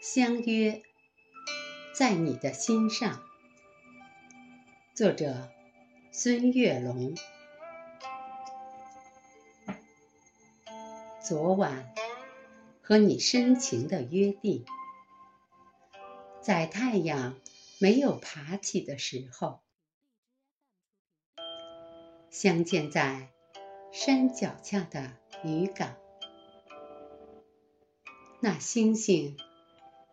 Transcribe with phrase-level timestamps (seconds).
[0.00, 0.82] 相约
[1.94, 3.22] 在你的心上。
[4.94, 5.50] 作者：
[6.12, 7.14] 孙月龙。
[11.22, 11.92] 昨晚
[12.80, 14.64] 和你深情的约定，
[16.40, 17.36] 在太阳
[17.80, 19.60] 没有爬起的时候，
[22.30, 23.28] 相见在
[23.92, 25.96] 山脚下的渔港。
[28.46, 29.36] 那星星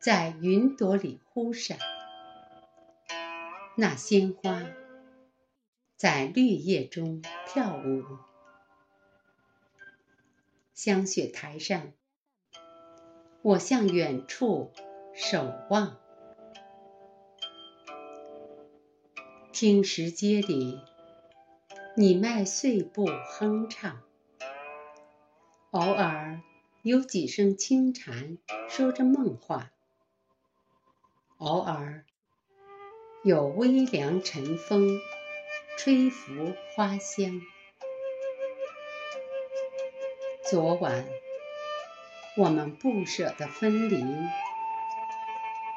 [0.00, 1.76] 在云朵里忽闪。
[3.76, 4.62] 那鲜花
[5.94, 8.02] 在绿叶中跳舞，
[10.72, 11.92] 香雪台上，
[13.42, 14.72] 我向远处
[15.12, 15.98] 守望。
[19.52, 20.80] 听石阶里，
[21.94, 24.00] 你迈碎步哼唱，
[25.72, 26.40] 偶尔
[26.84, 28.36] 有几声轻蝉
[28.68, 29.70] 说着梦话，
[31.38, 32.04] 偶尔。
[33.22, 35.00] 有微凉晨风，
[35.78, 37.40] 吹拂花香。
[40.50, 41.06] 昨晚，
[42.36, 44.04] 我们不舍得分离，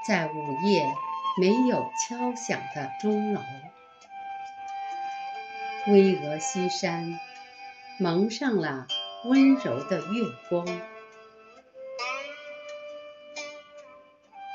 [0.05, 0.93] 在午夜
[1.39, 3.39] 没有敲响的钟楼，
[5.87, 7.17] 巍峨西山
[7.97, 8.87] 蒙上了
[9.23, 10.67] 温柔的月光，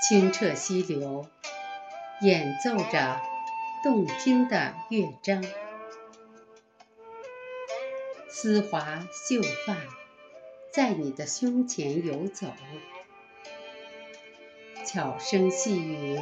[0.02, 1.26] 清澈溪流。
[2.20, 3.20] 演奏着
[3.82, 5.44] 动听的乐章，
[8.28, 9.76] 丝滑秀发
[10.72, 12.46] 在你的胸前游走，
[14.86, 16.16] 巧声细语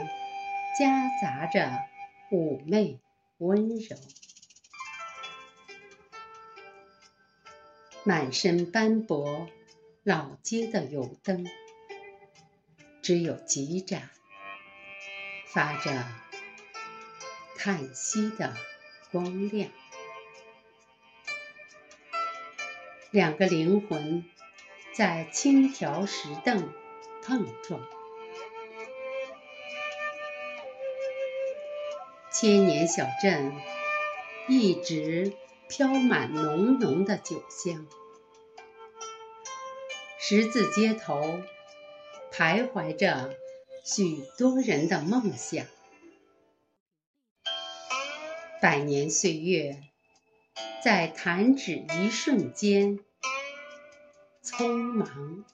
[0.79, 1.71] 夹杂着
[2.31, 2.99] 妩媚
[3.37, 3.97] 温柔，
[8.05, 9.47] 满身斑驳
[10.03, 11.47] 老街的油灯，
[13.03, 14.11] 只有几盏。
[15.53, 16.05] 发着
[17.57, 18.55] 叹息的
[19.11, 19.69] 光亮，
[23.11, 24.25] 两个灵魂
[24.95, 26.73] 在轻条石凳
[27.25, 27.85] 碰撞。
[32.31, 33.53] 千年小镇
[34.47, 35.33] 一直
[35.69, 37.89] 飘满浓浓的酒香，
[40.21, 41.43] 十字街头
[42.41, 43.37] 徘徊着。
[43.85, 45.67] 许多人的梦想，
[48.63, 49.83] 百年岁月
[50.83, 52.99] 在弹指一瞬间，
[54.43, 55.45] 匆忙。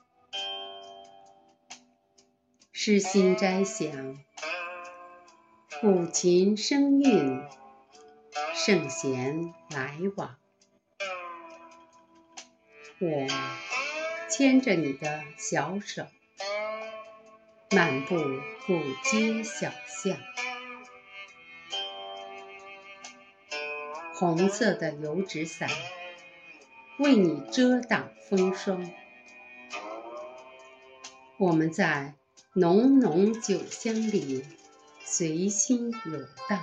[2.72, 4.18] 诗心斋想，
[5.80, 7.42] 古琴声韵，
[8.54, 10.36] 圣贤来往。
[13.00, 13.26] 我
[14.28, 16.06] 牵着你的小手。
[17.70, 18.14] 漫步
[18.64, 20.16] 古街小巷，
[24.14, 25.68] 红色的油纸伞
[27.00, 28.88] 为你遮挡风霜。
[31.38, 32.14] 我们在
[32.52, 34.44] 浓浓酒香里
[35.00, 36.62] 随心游荡，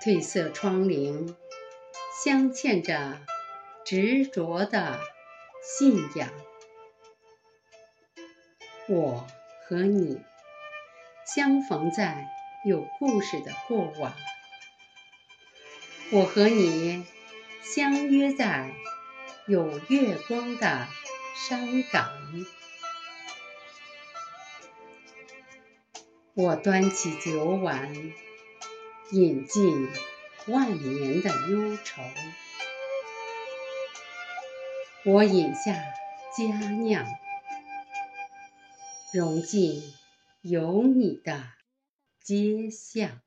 [0.00, 1.34] 褪色窗棂
[2.22, 3.18] 镶嵌着
[3.84, 5.00] 执着的
[5.60, 6.30] 信仰。
[8.92, 9.24] 我
[9.68, 10.20] 和你
[11.24, 12.26] 相逢在
[12.64, 14.12] 有故事的过往，
[16.10, 17.06] 我和你
[17.62, 18.72] 相约在
[19.46, 20.88] 有月光的
[21.36, 22.10] 山岗。
[26.34, 27.94] 我端起酒碗，
[29.12, 29.88] 饮尽
[30.48, 32.02] 万年的忧愁。
[35.04, 35.74] 我饮下
[36.36, 37.06] 佳酿。
[39.12, 39.82] 融进
[40.40, 41.42] 有你的
[42.22, 43.20] 街巷。